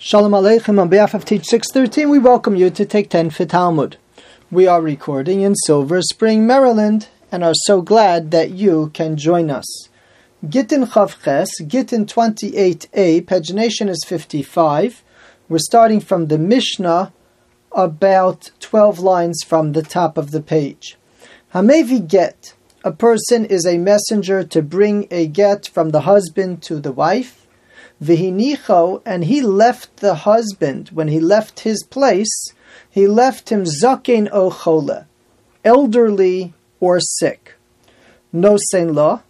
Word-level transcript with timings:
Shalom 0.00 0.30
Aleichem 0.30 0.80
on 0.80 0.88
behalf 0.88 1.12
of 1.12 1.24
Teach 1.24 1.46
613, 1.46 2.08
we 2.08 2.20
welcome 2.20 2.54
you 2.54 2.70
to 2.70 2.86
Take 2.86 3.10
10 3.10 3.30
for 3.30 3.44
Talmud. 3.44 3.96
We 4.48 4.68
are 4.68 4.80
recording 4.80 5.40
in 5.40 5.56
Silver 5.56 6.02
Spring, 6.02 6.46
Maryland, 6.46 7.08
and 7.32 7.42
are 7.42 7.52
so 7.52 7.82
glad 7.82 8.30
that 8.30 8.52
you 8.52 8.92
can 8.94 9.16
join 9.16 9.50
us. 9.50 9.88
Gittin 10.48 10.86
Chaf 10.86 11.20
Ches, 11.24 11.50
Gittin 11.66 12.06
28a, 12.06 13.22
pagination 13.22 13.88
is 13.88 14.04
55. 14.06 15.02
We're 15.48 15.58
starting 15.58 15.98
from 15.98 16.28
the 16.28 16.38
Mishnah, 16.38 17.12
about 17.72 18.52
12 18.60 19.00
lines 19.00 19.40
from 19.44 19.72
the 19.72 19.82
top 19.82 20.16
of 20.16 20.30
the 20.30 20.40
page. 20.40 20.96
Hamevi 21.52 22.06
get, 22.06 22.54
a 22.84 22.92
person 22.92 23.44
is 23.44 23.66
a 23.66 23.78
messenger 23.78 24.44
to 24.44 24.62
bring 24.62 25.08
a 25.10 25.26
get 25.26 25.66
from 25.66 25.90
the 25.90 26.02
husband 26.02 26.62
to 26.62 26.78
the 26.78 26.92
wife. 26.92 27.47
Vihinicho, 28.02 29.02
and 29.04 29.24
he 29.24 29.40
left 29.40 29.98
the 29.98 30.14
husband 30.14 30.90
when 30.92 31.08
he 31.08 31.20
left 31.20 31.60
his 31.60 31.82
place. 31.82 32.52
He 32.88 33.06
left 33.06 33.50
him 33.50 33.64
zaken 33.64 34.28
o 34.32 34.50
chole, 34.50 35.06
elderly 35.64 36.54
or 36.80 37.00
sick. 37.00 37.54
No 38.32 38.56
sein 38.70 38.94
law. 38.94 39.22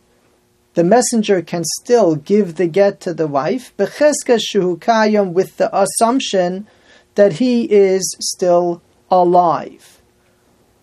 The 0.74 0.84
messenger 0.84 1.42
can 1.42 1.64
still 1.80 2.14
give 2.14 2.56
the 2.56 2.68
get 2.68 3.00
to 3.00 3.14
the 3.14 3.27
wife, 3.27 3.72
becheska 3.77 4.38
shuhukayim, 4.38 5.32
with 5.32 5.56
the 5.56 5.77
assumption 5.77 6.66
that 7.14 7.34
he 7.34 7.64
is 7.64 8.16
still 8.20 8.80
alive. 9.10 10.00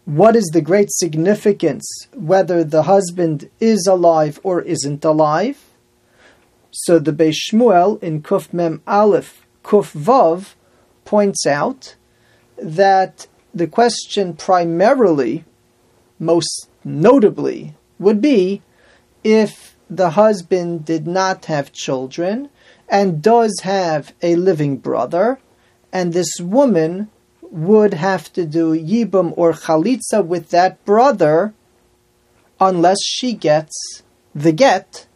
What 0.06 0.36
is 0.36 0.50
the 0.54 0.62
great 0.62 0.92
significance 0.92 1.88
whether 2.14 2.64
the 2.64 2.84
husband 2.84 3.50
is 3.60 3.88
alive 3.88 4.40
or 4.44 4.62
isn't 4.62 5.06
alive? 5.06 5.65
So 6.78 7.00
the 7.00 7.14
Beis 7.14 7.38
Shmuel 7.50 8.04
in 8.04 8.22
Kuf 8.22 8.52
Mem 8.52 8.82
Aleph 8.86 9.48
Kuf 9.64 9.94
Vav 9.94 10.56
points 11.06 11.48
out 11.48 11.96
that 12.58 13.28
the 13.54 13.66
question 13.66 14.34
primarily, 14.34 15.46
most 16.20 16.68
notably, 16.84 17.76
would 17.98 18.20
be 18.20 18.62
if 19.24 19.78
the 19.90 20.12
husband 20.12 20.84
did 20.84 21.08
not 21.08 21.46
have 21.46 21.72
children 21.72 22.50
and 22.90 23.22
does 23.22 23.62
have 23.64 24.14
a 24.22 24.36
living 24.36 24.76
brother, 24.76 25.40
and 25.94 26.12
this 26.12 26.42
woman 26.42 27.10
would 27.42 27.94
have 27.94 28.34
to 28.34 28.46
do 28.46 28.74
yibum 28.74 29.34
or 29.38 29.54
chalitza 29.54 30.26
with 30.26 30.50
that 30.50 30.84
brother 30.84 31.54
unless 32.60 33.02
she 33.02 33.32
gets 33.32 34.04
the 34.34 34.52
get 34.52 35.08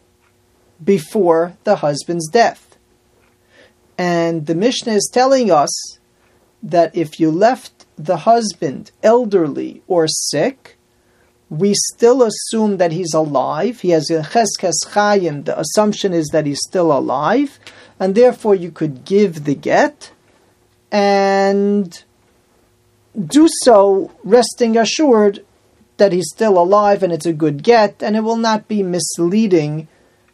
before 0.82 1.56
the 1.64 1.76
husband's 1.76 2.28
death. 2.28 2.76
And 3.98 4.46
the 4.46 4.54
Mishnah 4.54 4.94
is 4.94 5.10
telling 5.12 5.50
us 5.50 5.98
that 6.62 6.94
if 6.96 7.20
you 7.20 7.30
left 7.30 7.86
the 7.96 8.18
husband 8.18 8.90
elderly 9.02 9.82
or 9.86 10.06
sick, 10.08 10.78
we 11.50 11.74
still 11.74 12.22
assume 12.22 12.76
that 12.76 12.92
he's 12.92 13.12
alive. 13.12 13.80
He 13.80 13.90
has 13.90 14.08
a 14.10 14.22
cheskes 14.22 14.72
chayim. 14.86 15.44
The 15.44 15.58
assumption 15.58 16.14
is 16.14 16.28
that 16.28 16.46
he's 16.46 16.60
still 16.66 16.96
alive, 16.96 17.58
and 17.98 18.14
therefore 18.14 18.54
you 18.54 18.70
could 18.70 19.04
give 19.04 19.44
the 19.44 19.54
get 19.54 20.12
and 20.92 22.04
do 23.18 23.48
so 23.62 24.12
resting 24.24 24.76
assured 24.76 25.44
that 25.96 26.12
he's 26.12 26.30
still 26.32 26.58
alive 26.58 27.02
and 27.02 27.12
it's 27.12 27.26
a 27.26 27.32
good 27.32 27.62
get, 27.62 28.02
and 28.02 28.16
it 28.16 28.20
will 28.20 28.36
not 28.36 28.68
be 28.68 28.82
misleading 28.82 29.88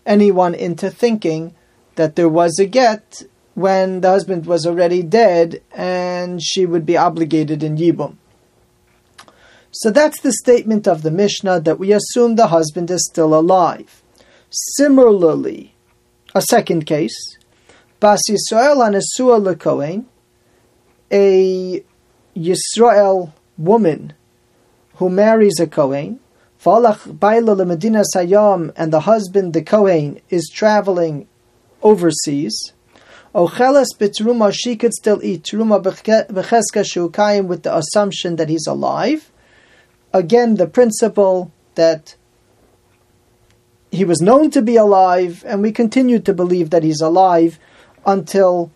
anyone 0.06 0.54
into 0.54 0.90
thinking 0.90 1.54
that 1.96 2.16
there 2.16 2.28
was 2.28 2.58
a 2.58 2.66
get 2.66 3.22
when 3.54 4.00
the 4.02 4.08
husband 4.08 4.46
was 4.46 4.66
already 4.66 5.02
dead 5.02 5.62
and 5.72 6.42
she 6.42 6.64
would 6.64 6.86
be 6.86 6.96
obligated 6.96 7.62
in 7.62 7.76
Yibum. 7.76 8.16
So 9.70 9.90
that's 9.90 10.20
the 10.20 10.32
statement 10.32 10.86
of 10.86 11.02
the 11.02 11.10
Mishnah 11.10 11.60
that 11.60 11.78
we 11.78 11.92
assume 11.92 12.36
the 12.36 12.46
husband 12.48 12.90
is 12.90 13.06
still 13.06 13.34
alive. 13.34 14.02
Similarly, 14.50 15.74
a 16.34 16.40
second 16.40 16.86
case, 16.86 17.36
Bas 18.00 18.20
Yisrael 18.28 18.76
Anesua 18.76 19.40
Lekohen, 19.42 20.04
a 21.10 21.82
Yisrael 22.36 23.32
woman 23.58 24.12
who 24.96 25.08
marries 25.08 25.60
a 25.60 25.66
Kohen, 25.66 26.20
Falach 26.58 27.00
Baila 27.06 27.64
Medina 27.64 28.02
Sayam, 28.14 28.72
and 28.76 28.92
the 28.92 29.00
husband, 29.00 29.52
the 29.52 29.62
Kohen, 29.62 30.20
is 30.30 30.50
traveling 30.52 31.28
overseas. 31.82 32.72
Ocheles 33.34 33.88
bitruma, 33.98 34.52
she 34.52 34.76
could 34.76 34.94
still 34.94 35.22
eat 35.22 35.42
truma 35.42 35.82
becheska 35.82 36.82
shukayim 36.82 37.46
with 37.46 37.62
the 37.64 37.76
assumption 37.76 38.36
that 38.36 38.48
he's 38.48 38.66
alive. 38.66 39.30
Again, 40.12 40.54
the 40.54 40.66
principle 40.66 41.52
that 41.74 42.16
he 43.90 44.04
was 44.04 44.20
known 44.20 44.50
to 44.50 44.62
be 44.62 44.76
alive, 44.76 45.44
and 45.46 45.62
we 45.62 45.70
continue 45.70 46.18
to 46.20 46.32
believe 46.32 46.70
that 46.70 46.82
he's 46.82 47.00
alive 47.00 47.58
until 48.06 48.70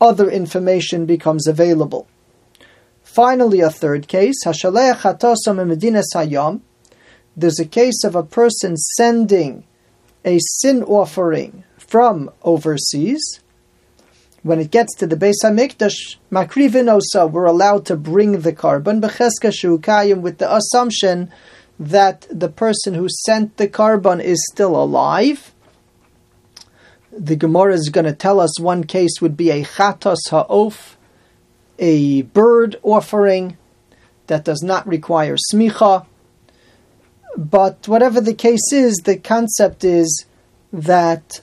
other 0.00 0.30
information 0.30 1.04
becomes 1.04 1.46
available. 1.46 2.06
Finally, 3.12 3.58
a 3.58 3.68
third 3.68 4.06
case, 4.06 4.36
there's 4.44 4.64
a 7.58 7.64
case 7.64 8.04
of 8.04 8.14
a 8.14 8.22
person 8.22 8.76
sending 8.76 9.64
a 10.24 10.38
sin 10.38 10.84
offering 10.84 11.64
from 11.76 12.30
overseas. 12.44 13.40
When 14.44 14.60
it 14.60 14.70
gets 14.70 14.94
to 14.94 15.08
the 15.08 15.16
Beis 15.16 15.42
Hamikdash, 15.42 16.18
makrivinosa, 16.30 17.28
we're 17.28 17.46
allowed 17.46 17.84
to 17.86 17.96
bring 17.96 18.42
the 18.42 18.52
korban 18.52 19.00
becheska 19.00 19.50
shukayim 19.50 20.20
with 20.20 20.38
the 20.38 20.54
assumption 20.54 21.32
that 21.80 22.28
the 22.30 22.48
person 22.48 22.94
who 22.94 23.08
sent 23.08 23.56
the 23.56 23.66
korban 23.66 24.22
is 24.22 24.46
still 24.52 24.80
alive. 24.80 25.52
The 27.10 27.34
Gemara 27.34 27.74
is 27.74 27.88
going 27.88 28.06
to 28.06 28.12
tell 28.12 28.38
us 28.38 28.60
one 28.60 28.84
case 28.84 29.20
would 29.20 29.36
be 29.36 29.50
a 29.50 29.64
chatos 29.64 30.28
ha'of, 30.30 30.96
a 31.80 32.22
bird 32.22 32.76
offering 32.82 33.56
that 34.28 34.44
does 34.44 34.62
not 34.62 34.86
require 34.86 35.36
smicha. 35.52 36.06
But 37.36 37.88
whatever 37.88 38.20
the 38.20 38.34
case 38.34 38.72
is, 38.72 38.96
the 38.98 39.16
concept 39.16 39.82
is 39.82 40.26
that 40.72 41.40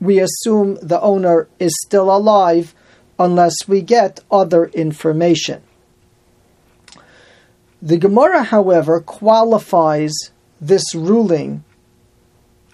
we 0.00 0.18
assume 0.18 0.78
the 0.82 1.00
owner 1.00 1.48
is 1.60 1.72
still 1.84 2.14
alive 2.14 2.74
unless 3.18 3.68
we 3.68 3.80
get 3.80 4.20
other 4.30 4.66
information. 4.66 5.62
The 7.80 7.98
Gemara, 7.98 8.44
however, 8.44 9.00
qualifies 9.00 10.14
this 10.60 10.94
ruling 10.94 11.64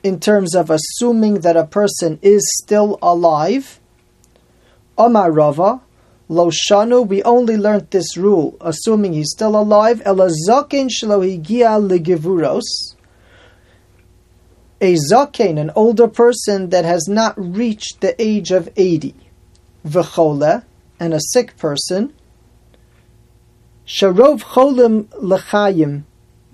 in 0.03 0.21
terms 0.21 0.55
of 0.55 0.71
assuming 0.71 1.41
that 1.41 1.57
a 1.57 1.67
person 1.67 2.19
is 2.23 2.43
still 2.63 2.99
alive. 3.03 3.81
Omar 4.97 5.33
Rava, 5.33 5.81
Loshanu, 6.31 7.05
we 7.09 7.25
only 7.25 7.57
learnt 7.57 7.91
this 7.91 8.17
rule, 8.17 8.57
assuming 8.61 9.15
he's 9.15 9.33
still 9.33 9.61
alive. 9.61 10.01
Elazakin 10.07 10.89
shlohigia 10.89 11.81
legivuros. 11.83 12.95
A 14.81 14.95
zaken, 15.11 15.59
an 15.59 15.73
older 15.75 16.07
person 16.07 16.71
that 16.71 16.85
has 16.85 17.09
not 17.09 17.35
reached 17.37 18.01
the 18.01 18.15
age 18.23 18.53
of 18.53 18.69
80. 18.77 19.17
V'chole, 19.85 20.63
and 21.01 21.13
a 21.13 21.21
sick 21.21 21.57
person. 21.57 22.15
Sharov 23.85 24.43
cholim 24.43 25.07
lechayim, 25.21 26.05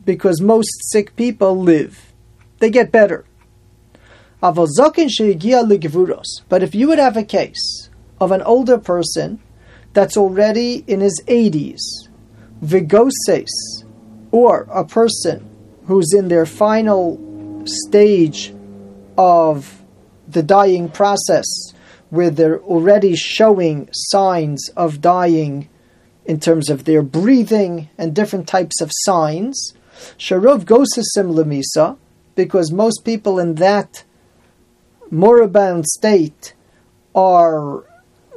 because 0.06 0.41
most 0.41 0.91
sick 0.91 1.15
people 1.16 1.60
live. 1.60 2.15
They 2.60 2.70
get 2.70 2.91
better. 2.91 3.26
Avozakin 4.42 5.10
shehigia 5.10 5.70
legivuros. 5.70 6.41
But 6.48 6.62
if 6.62 6.75
you 6.75 6.88
would 6.88 6.98
have 6.98 7.19
a 7.19 7.22
case 7.22 7.91
of 8.18 8.33
an 8.33 8.41
older 8.41 8.78
person 8.78 9.42
that's 9.97 10.19
already 10.19 10.84
in 10.87 11.01
his 11.01 11.22
80s, 11.27 11.81
vigoses, 12.60 13.84
or 14.31 14.69
a 14.71 14.84
person 14.84 15.48
who's 15.87 16.13
in 16.13 16.28
their 16.28 16.45
final 16.45 17.19
stage 17.65 18.53
of 19.16 19.81
the 20.28 20.43
dying 20.43 20.91
process, 20.91 21.47
where 22.10 22.28
they're 22.28 22.60
already 22.60 23.16
showing 23.16 23.89
signs 23.91 24.69
of 24.77 25.01
dying 25.01 25.66
in 26.27 26.41
terms 26.41 26.69
of 26.69 26.84
their 26.84 27.01
breathing 27.01 27.89
and 27.97 28.15
different 28.15 28.47
types 28.47 28.83
of 28.83 28.91
signs. 28.93 29.72
Sharov 30.19 30.66
gosesim 30.66 31.33
lemisa, 31.33 31.97
because 32.34 32.71
most 32.71 33.03
people 33.03 33.39
in 33.39 33.54
that 33.54 34.04
moribund 35.10 35.87
state 35.87 36.53
are 37.15 37.84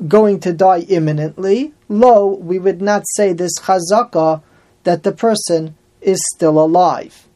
going 0.07 0.39
to 0.41 0.53
die 0.53 0.81
imminently, 0.81 1.73
lo, 1.87 2.27
we 2.27 2.59
would 2.59 2.81
not 2.81 3.03
say 3.15 3.33
this 3.33 3.57
chazaka 3.59 4.41
that 4.83 5.03
the 5.03 5.11
person 5.11 5.75
is 6.01 6.21
still 6.33 6.59
alive. 6.59 7.27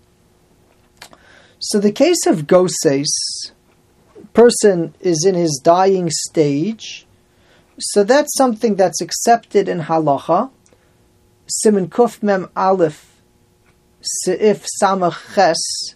So 1.59 1.79
the 1.79 1.91
case 1.91 2.25
of 2.25 2.47
Goses 2.47 3.51
person 4.33 4.95
is 4.99 5.25
in 5.25 5.35
his 5.35 5.59
dying 5.63 6.09
stage, 6.09 7.05
so 7.79 8.03
that's 8.03 8.35
something 8.37 8.75
that's 8.75 9.01
accepted 9.01 9.67
in 9.67 9.81
halacha. 9.81 10.49
Simin 11.47 11.89
Kuf 11.89 12.23
Mem 12.23 12.49
Aleph, 12.55 13.21
Seif 14.25 14.65
Samach 14.81 15.95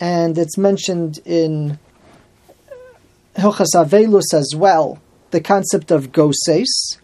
and 0.00 0.38
it's 0.38 0.56
mentioned 0.56 1.18
in 1.24 1.78
Hilchas 3.36 3.74
Avelus 3.74 4.32
as 4.32 4.54
well, 4.56 5.00
the 5.30 5.40
concept 5.40 5.90
of 5.90 6.12
Goses, 6.12 6.98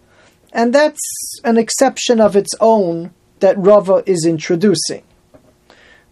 and 0.53 0.73
that's 0.73 1.41
an 1.45 1.59
exception 1.59 2.21
of 2.21 2.37
its 2.37 2.55
own 2.61 3.13
that 3.41 3.59
Rava 3.59 4.03
is 4.07 4.25
introducing. 4.25 5.03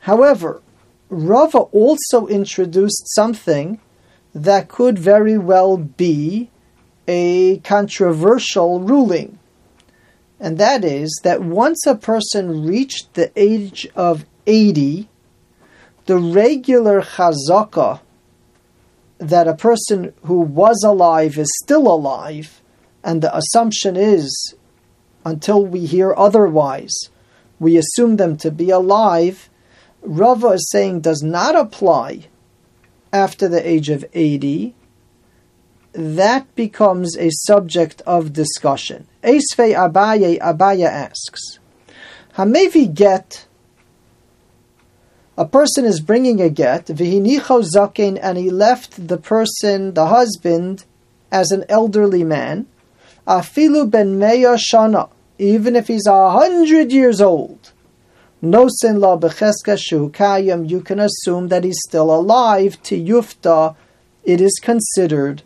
However, 0.00 0.60
Rava 1.08 1.60
also 1.60 2.26
introduced 2.26 3.14
something 3.14 3.80
that 4.34 4.68
could 4.68 4.98
very 4.98 5.38
well 5.38 5.76
be 5.76 6.50
a 7.06 7.58
controversial 7.58 8.80
ruling. 8.80 9.38
And 10.40 10.58
that 10.58 10.84
is 10.84 11.20
that 11.22 11.42
once 11.42 11.86
a 11.86 11.94
person 11.94 12.66
reached 12.66 13.14
the 13.14 13.30
age 13.36 13.86
of 13.94 14.26
80, 14.46 15.08
the 16.06 16.18
regular 16.18 17.00
chazaka 17.00 18.00
that 19.28 19.48
a 19.48 19.54
person 19.54 20.12
who 20.24 20.40
was 20.40 20.82
alive 20.84 21.38
is 21.38 21.48
still 21.62 21.86
alive, 21.86 22.60
and 23.02 23.22
the 23.22 23.36
assumption 23.36 23.96
is, 23.96 24.54
until 25.24 25.64
we 25.64 25.86
hear 25.86 26.14
otherwise, 26.16 26.94
we 27.58 27.76
assume 27.76 28.16
them 28.16 28.36
to 28.38 28.50
be 28.50 28.70
alive, 28.70 29.50
Rava 30.02 30.48
is 30.48 30.68
saying 30.70 31.00
does 31.00 31.22
not 31.22 31.56
apply 31.56 32.28
after 33.12 33.48
the 33.48 33.66
age 33.66 33.88
of 33.90 34.04
80, 34.12 34.74
that 35.92 36.52
becomes 36.56 37.16
a 37.16 37.30
subject 37.30 38.02
of 38.06 38.32
discussion. 38.32 39.06
Esvei 39.22 39.74
Abaye 39.74 40.38
Abaya 40.40 40.88
asks, 40.88 41.58
Hamevi 42.36 42.92
get, 42.92 43.46
a 45.36 45.44
person 45.44 45.84
is 45.84 46.00
bringing 46.00 46.40
a 46.40 46.48
get, 46.48 46.86
vihinicho 46.86 47.64
zaken, 47.64 48.18
and 48.22 48.38
he 48.38 48.50
left 48.50 49.08
the 49.08 49.16
person, 49.16 49.94
the 49.94 50.06
husband, 50.06 50.84
as 51.32 51.50
an 51.50 51.64
elderly 51.68 52.22
man, 52.22 52.66
afilu 53.26 53.90
ben 53.90 54.18
meya 54.18 54.56
shana, 54.56 55.10
even 55.38 55.74
if 55.74 55.88
he's 55.88 56.06
a 56.06 56.30
hundred 56.30 56.92
years 56.92 57.20
old. 57.20 57.72
No 58.40 58.68
sin 58.68 59.00
la 59.00 59.16
becheska 59.16 59.76
shukayim, 59.76 60.68
you 60.68 60.80
can 60.80 61.00
assume 61.00 61.48
that 61.48 61.64
he's 61.64 61.80
still 61.88 62.14
alive. 62.14 62.80
To 62.84 62.96
yufta, 62.96 63.74
it 64.22 64.40
is 64.40 64.60
considered 64.62 65.42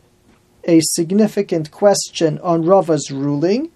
a 0.64 0.80
significant 0.82 1.70
question 1.70 2.38
on 2.40 2.66
Rava's 2.66 3.10
ruling. 3.10 3.70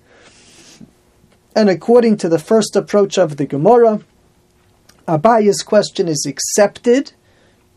And 1.55 1.70
according 1.70 2.17
to 2.19 2.29
the 2.29 2.38
first 2.38 2.76
approach 2.76 3.17
of 3.17 3.37
the 3.37 3.47
Gemara, 3.47 4.00
Abaya's 5.08 5.62
question 5.62 6.08
is 6.08 6.26
accepted, 6.26 7.12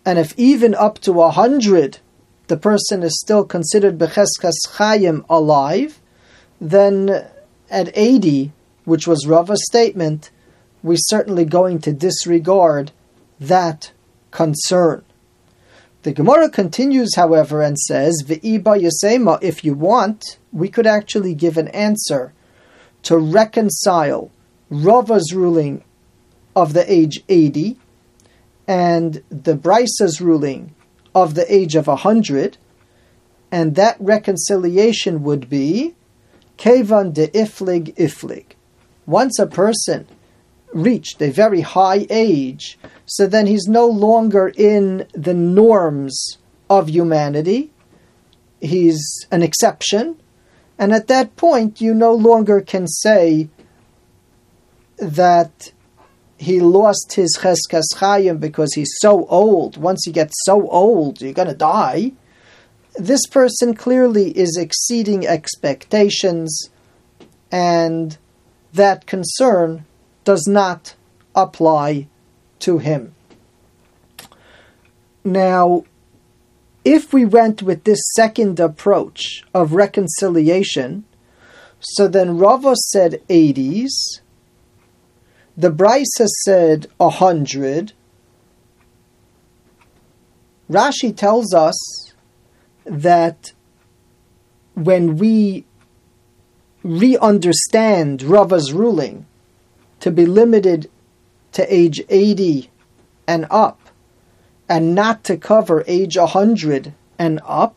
and 0.05 0.19
if 0.19 0.37
even 0.37 0.75
up 0.75 0.99
to 0.99 1.21
a 1.21 1.31
hundred 1.31 1.99
the 2.47 2.57
person 2.57 3.01
is 3.01 3.19
still 3.19 3.43
considered 3.43 3.97
becheskas 3.97 4.53
chayim 4.75 5.25
alive, 5.29 5.99
then 6.61 7.25
at 7.69 7.89
80, 7.97 8.51
which 8.83 9.07
was 9.07 9.25
Rava's 9.25 9.65
statement, 9.65 10.29
we're 10.83 10.97
certainly 10.97 11.45
going 11.45 11.79
to 11.79 11.91
disregard 11.91 12.91
that 13.39 13.91
concern. 14.29 15.03
The 16.03 16.13
Gemara 16.13 16.49
continues, 16.51 17.15
however, 17.15 17.63
and 17.63 17.77
says, 17.79 18.23
V'iba 18.23 18.79
Yasema, 18.79 19.39
if 19.41 19.63
you 19.65 19.73
want, 19.73 20.37
we 20.53 20.69
could 20.69 20.85
actually 20.85 21.33
give 21.33 21.57
an 21.57 21.69
answer 21.69 22.31
to 23.03 23.17
reconcile 23.17 24.29
Rava's 24.69 25.33
ruling 25.33 25.83
of 26.55 26.73
the 26.73 26.91
age 26.91 27.23
80 27.27 27.77
and 28.67 29.23
the 29.29 29.55
Brisa's 29.55 30.21
ruling 30.21 30.73
of 31.13 31.35
the 31.35 31.53
age 31.53 31.75
of 31.75 31.87
100, 31.87 32.57
and 33.51 33.75
that 33.75 33.97
reconciliation 33.99 35.23
would 35.23 35.49
be 35.49 35.95
Kevan 36.57 37.11
de 37.11 37.27
Iflig 37.27 37.95
Iflig. 37.95 38.45
Once 39.05 39.37
a 39.39 39.45
person 39.45 40.07
reached 40.73 41.21
a 41.21 41.29
very 41.29 41.61
high 41.61 42.05
age, 42.09 42.77
so 43.05 43.27
then 43.27 43.47
he's 43.47 43.67
no 43.67 43.87
longer 43.87 44.51
in 44.57 45.07
the 45.13 45.33
norms 45.33 46.37
of 46.69 46.89
humanity. 46.89 47.71
He's 48.59 49.25
an 49.31 49.43
exception. 49.43 50.17
And 50.77 50.91
at 50.91 51.07
that 51.07 51.35
point, 51.35 51.79
you 51.79 51.93
no 51.93 52.13
longer 52.13 52.59
can 52.61 52.87
say 52.87 53.47
that 54.97 55.71
he 56.37 56.59
lost 56.59 57.13
his 57.15 57.37
cheskas 57.41 57.85
chayim 57.95 58.39
because 58.39 58.73
he's 58.73 58.93
so 58.99 59.25
old. 59.27 59.77
Once 59.77 60.05
you 60.05 60.13
get 60.13 60.31
so 60.43 60.67
old, 60.69 61.21
you're 61.21 61.33
going 61.33 61.47
to 61.47 61.53
die. 61.53 62.11
This 62.95 63.25
person 63.27 63.73
clearly 63.73 64.31
is 64.37 64.57
exceeding 64.57 65.27
expectations, 65.27 66.69
and 67.51 68.17
that 68.73 69.05
concern 69.05 69.85
does 70.23 70.45
not 70.47 70.95
apply 71.35 72.07
to 72.59 72.77
him. 72.77 73.13
Now, 75.23 75.83
if 76.83 77.11
we 77.13 77.25
went 77.25 77.63
with 77.63 77.83
this 77.83 77.99
second 78.13 78.59
approach 78.59 79.43
of 79.53 79.73
reconciliation, 79.73 81.03
so 81.79 82.07
then 82.07 82.37
Rava 82.37 82.75
said 82.75 83.21
80s, 83.27 83.89
the 85.57 85.71
Brisa 85.71 86.27
said 86.43 86.87
a 86.99 87.05
100. 87.05 87.93
Rashi 90.69 91.15
tells 91.15 91.53
us 91.53 92.13
that 92.83 93.53
when 94.73 95.17
we 95.17 95.65
re 96.83 97.17
understand 97.17 98.21
Rava's 98.23 98.73
ruling, 98.73 99.25
to 100.01 100.11
be 100.11 100.25
limited 100.25 100.89
to 101.53 101.73
age 101.73 102.03
80 102.09 102.69
and 103.27 103.47
up 103.49 103.79
and 104.67 104.93
not 104.93 105.23
to 105.23 105.37
cover 105.37 105.83
age 105.87 106.17
100 106.17 106.93
and 107.17 107.39
up, 107.45 107.75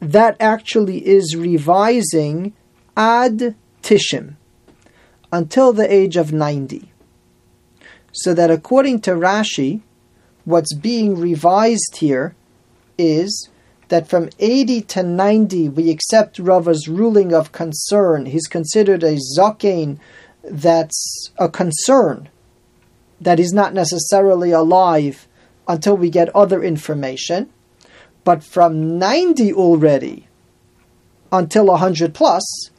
that 0.00 0.36
actually 0.40 1.06
is 1.06 1.36
revising 1.36 2.52
ad 2.96 3.54
tishim 3.82 4.34
until 5.32 5.72
the 5.72 5.92
age 5.92 6.16
of 6.16 6.32
90. 6.32 6.92
So 8.12 8.34
that 8.34 8.50
according 8.50 9.00
to 9.00 9.12
Rashi, 9.12 9.80
what's 10.44 10.74
being 10.74 11.18
revised 11.18 11.96
here 11.96 12.36
is 12.98 13.48
that 13.88 14.08
from 14.08 14.28
80 14.38 14.82
to 14.82 15.02
90 15.02 15.70
we 15.70 15.90
accept 15.90 16.38
Rava's 16.38 16.88
ruling 16.88 17.32
of 17.32 17.52
concern. 17.52 18.26
He's 18.26 18.46
considered 18.46 19.02
a 19.02 19.16
zaken 19.38 19.98
that's 20.44 21.30
a 21.38 21.48
concern, 21.48 22.28
that 23.20 23.38
he's 23.38 23.52
not 23.52 23.72
necessarily 23.72 24.50
alive 24.50 25.26
until 25.66 25.96
we 25.96 26.10
get 26.10 26.34
other 26.34 26.62
information. 26.62 27.50
But 28.24 28.44
from 28.44 28.98
90 28.98 29.52
already 29.52 30.26
until 31.30 31.66
100 31.66 32.14
plus, 32.14 32.70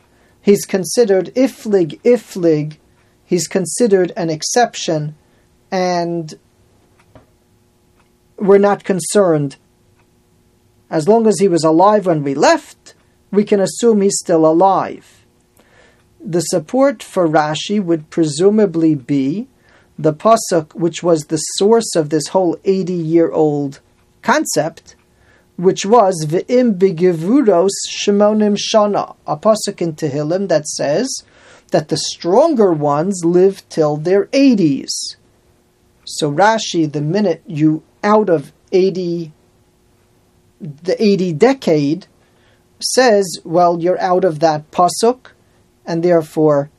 he's 0.43 0.65
considered 0.65 1.33
iflig, 1.35 1.99
iflig, 2.01 2.77
he's 3.25 3.47
considered 3.47 4.11
an 4.15 4.29
exception, 4.29 5.15
and 5.71 6.35
we're 8.37 8.59
not 8.59 8.83
concerned 8.83 9.55
as 10.93 11.07
long 11.07 11.25
as 11.25 11.39
he 11.39 11.47
was 11.47 11.63
alive 11.63 12.05
when 12.05 12.21
we 12.21 12.35
left, 12.35 12.93
we 13.31 13.43
can 13.43 13.59
assume 13.59 14.01
he's 14.01 14.19
still 14.19 14.45
alive. 14.45 15.25
The 16.23 16.41
support 16.41 17.01
for 17.01 17.27
Rashi 17.27 17.83
would 17.83 18.11
presumably 18.11 18.93
be 18.93 19.47
the 19.97 20.13
pasuk, 20.13 20.75
which 20.75 21.01
was 21.01 21.23
the 21.23 21.37
source 21.57 21.95
of 21.95 22.11
this 22.11 22.27
whole 22.27 22.59
80 22.63 22.93
year 22.93 23.31
old 23.31 23.79
concept, 24.21 24.95
which 25.57 25.85
was 25.85 26.25
V'im 26.27 26.77
begivuros 26.77 27.69
shemonim 27.89 28.57
shana, 28.57 29.15
a 29.27 29.37
pasuk 29.37 29.81
in 29.81 29.93
Tehillim 29.93 30.47
that 30.49 30.67
says 30.67 31.23
that 31.71 31.89
the 31.89 31.97
stronger 31.97 32.71
ones 32.71 33.21
live 33.23 33.67
till 33.69 33.97
their 33.97 34.25
80s. 34.27 34.89
So 36.05 36.31
Rashi, 36.31 36.91
the 36.91 37.01
minute 37.01 37.43
you 37.47 37.83
out 38.03 38.29
of 38.29 38.51
80 38.71 39.31
the 40.63 41.01
80 41.03 41.33
decade 41.33 42.07
says, 42.79 43.39
well, 43.43 43.79
you're 43.79 43.99
out 43.99 44.23
of 44.23 44.39
that 44.39 44.69
pasuk, 44.71 45.31
and 45.85 46.03
therefore 46.03 46.69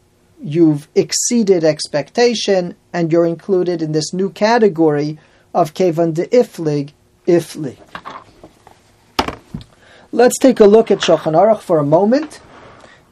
you've 0.42 0.88
exceeded 0.94 1.64
expectation, 1.64 2.74
and 2.92 3.12
you're 3.12 3.26
included 3.26 3.82
in 3.82 3.92
this 3.92 4.12
new 4.12 4.30
category 4.30 5.18
of 5.54 5.74
kevan 5.74 6.12
de 6.12 6.26
iflig, 6.28 6.92
ifli. 7.26 7.76
Let's 10.14 10.38
take 10.38 10.60
a 10.60 10.66
look 10.66 10.92
at 10.92 11.00
Shulchan 11.00 11.32
Aruch 11.32 11.60
for 11.60 11.80
a 11.80 11.84
moment. 11.84 12.38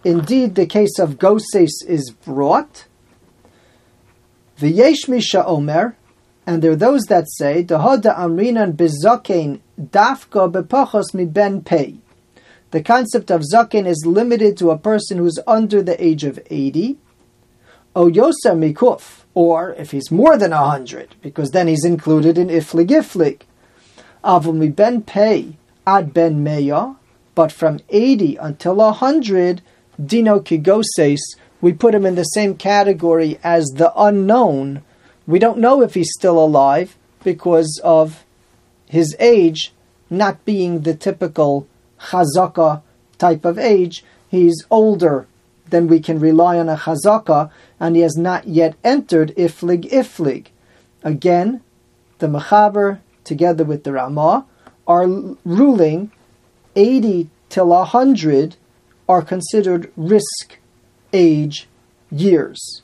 Indeed, 0.04 0.54
the 0.54 0.66
case 0.66 1.00
of 1.00 1.18
Goses 1.18 1.85
is 1.88 2.12
brought. 2.12 2.87
V'yesh 4.61 5.09
misha 5.09 5.44
omer, 5.44 5.97
and 6.47 6.62
there 6.62 6.71
are 6.71 6.76
those 6.76 7.02
that 7.06 7.25
say, 7.28 7.64
Dehoda 7.64 8.16
amrinan 8.16 8.75
bezakein 8.76 9.59
dafka 9.80 10.49
bepachos 10.49 11.12
mi 11.12 11.25
ben 11.25 11.62
pei. 11.62 11.97
The 12.71 12.85
concept 12.85 13.32
of 13.32 13.42
zaken 13.52 13.85
is 13.85 14.06
limited 14.06 14.56
to 14.59 14.71
a 14.71 14.78
person 14.78 15.18
who's 15.18 15.40
under 15.44 15.82
the 15.82 16.00
age 16.00 16.23
of 16.23 16.38
80. 16.50 16.99
O 17.97 18.09
yoser 18.09 18.54
mikuf, 18.54 19.25
or 19.35 19.73
if 19.73 19.90
he's 19.90 20.12
more 20.12 20.38
than 20.38 20.52
100, 20.52 21.16
because 21.21 21.50
then 21.50 21.66
he's 21.66 21.85
included 21.85 22.38
in 22.38 22.47
iflig 22.47 22.90
iflig. 22.90 23.40
Avul 24.23 24.54
mi 24.54 24.68
ben 24.68 25.02
pei 25.02 25.56
ad 25.86 26.12
ben 26.14 26.44
meya, 26.44 26.96
but 27.34 27.52
from 27.52 27.80
80 27.88 28.36
until 28.36 28.76
100, 28.76 29.62
dino 30.04 30.40
kigoses, 30.40 31.20
we 31.60 31.72
put 31.72 31.94
him 31.94 32.04
in 32.04 32.14
the 32.14 32.24
same 32.24 32.56
category 32.56 33.38
as 33.42 33.64
the 33.76 33.92
unknown. 33.96 34.82
We 35.26 35.38
don't 35.38 35.58
know 35.58 35.82
if 35.82 35.94
he's 35.94 36.12
still 36.12 36.38
alive 36.38 36.96
because 37.22 37.80
of 37.84 38.24
his 38.88 39.16
age 39.18 39.72
not 40.10 40.44
being 40.44 40.80
the 40.80 40.94
typical 40.94 41.66
chazaka 42.10 42.82
type 43.18 43.44
of 43.44 43.58
age. 43.58 44.04
He's 44.28 44.66
older 44.70 45.26
than 45.70 45.86
we 45.86 46.00
can 46.00 46.18
rely 46.18 46.58
on 46.58 46.68
a 46.68 46.76
chazaka, 46.76 47.50
and 47.80 47.96
he 47.96 48.02
has 48.02 48.16
not 48.16 48.46
yet 48.46 48.74
entered 48.84 49.34
iflig 49.36 49.90
iflig. 49.90 50.46
Again, 51.02 51.62
the 52.18 52.26
mechaber 52.26 52.98
together 53.24 53.64
with 53.64 53.84
the 53.84 53.92
Ramah 53.92 54.46
are 54.92 55.08
ruling 55.44 56.11
80 56.76 57.30
till 57.49 57.68
100 57.68 58.56
are 59.08 59.22
considered 59.22 59.90
risk 59.96 60.58
age 61.14 61.66
years. 62.11 62.82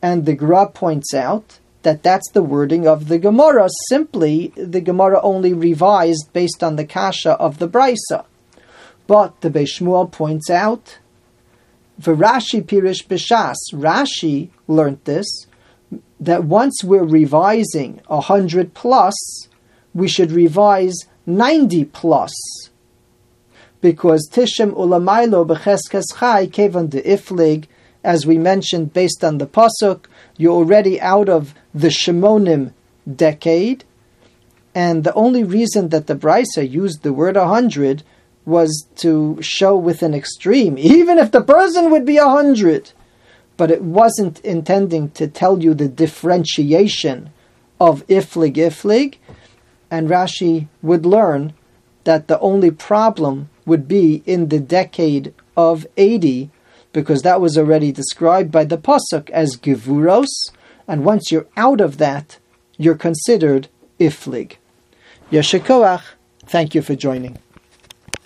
And 0.00 0.24
the 0.24 0.34
Gra 0.34 0.68
points 0.68 1.12
out 1.12 1.58
that 1.82 2.02
that's 2.02 2.30
the 2.32 2.42
wording 2.42 2.88
of 2.88 3.08
the 3.08 3.18
Gemara. 3.18 3.68
Simply, 3.88 4.52
the 4.56 4.80
Gemara 4.80 5.20
only 5.22 5.52
revised 5.52 6.32
based 6.32 6.62
on 6.64 6.76
the 6.76 6.86
kasha 6.86 7.32
of 7.32 7.58
the 7.58 7.68
Brisa. 7.68 8.24
But 9.06 9.40
the 9.42 9.50
Beis 9.50 9.78
Shmuel 9.78 10.10
points 10.10 10.48
out, 10.50 10.98
V'Rashi 12.00 12.62
Pirish 12.62 13.06
B'Shas, 13.06 13.56
Rashi 13.72 14.48
learnt 14.66 15.04
this, 15.04 15.46
that 16.18 16.44
once 16.44 16.82
we're 16.82 17.04
revising 17.04 18.00
100 18.06 18.74
plus, 18.74 19.14
we 19.94 20.08
should 20.08 20.32
revise 20.32 20.96
90 21.26 21.84
plus. 21.86 22.32
Because 23.80 24.28
Tishem 24.30 24.72
Ulamailo 24.72 25.46
Becheskes 25.46 26.18
Chai 26.18 26.46
Kevan 26.46 26.88
de 26.88 27.02
Iflig, 27.02 27.66
as 28.02 28.24
we 28.24 28.38
mentioned 28.38 28.92
based 28.92 29.24
on 29.24 29.38
the 29.38 29.46
Pasuk, 29.46 30.06
you're 30.36 30.52
already 30.52 31.00
out 31.00 31.28
of 31.28 31.54
the 31.74 31.88
Shemonim 31.88 32.72
decade, 33.14 33.84
and 34.74 35.04
the 35.04 35.14
only 35.14 35.42
reason 35.42 35.88
that 35.88 36.06
the 36.06 36.14
Brisa 36.14 36.68
used 36.68 37.02
the 37.02 37.12
word 37.12 37.36
a 37.36 37.48
hundred 37.48 38.02
was 38.44 38.86
to 38.96 39.38
show 39.40 39.76
with 39.76 40.02
an 40.02 40.14
extreme, 40.14 40.78
even 40.78 41.18
if 41.18 41.32
the 41.32 41.42
person 41.42 41.90
would 41.90 42.06
be 42.06 42.16
a 42.16 42.28
hundred. 42.28 42.92
But 43.56 43.70
it 43.70 43.82
wasn't 43.82 44.40
intending 44.40 45.10
to 45.12 45.26
tell 45.26 45.62
you 45.62 45.74
the 45.74 45.88
differentiation 45.88 47.30
of 47.80 48.06
iflig 48.06 48.56
iflig, 48.56 49.16
and 49.90 50.08
Rashi 50.08 50.68
would 50.82 51.06
learn 51.06 51.52
that 52.04 52.28
the 52.28 52.38
only 52.40 52.70
problem 52.70 53.48
would 53.64 53.88
be 53.88 54.22
in 54.26 54.48
the 54.48 54.60
decade 54.60 55.34
of 55.56 55.86
80, 55.96 56.50
because 56.92 57.22
that 57.22 57.40
was 57.40 57.58
already 57.58 57.92
described 57.92 58.50
by 58.50 58.64
the 58.64 58.78
Pasuk 58.78 59.28
as 59.30 59.56
Gevuros, 59.56 60.28
and 60.88 61.04
once 61.04 61.30
you're 61.30 61.46
out 61.56 61.80
of 61.80 61.98
that, 61.98 62.38
you're 62.78 62.94
considered 62.94 63.68
Iflig. 63.98 64.56
Yeshikoach, 65.30 66.02
thank 66.46 66.74
you 66.74 66.82
for 66.82 66.94
joining. 66.94 67.38